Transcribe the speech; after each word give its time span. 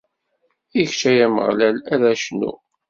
I 0.81 0.83
kečč, 0.89 1.01
ay 1.09 1.19
Ameɣlal, 1.25 1.77
ara 1.93 2.19
cnuɣ! 2.23 2.57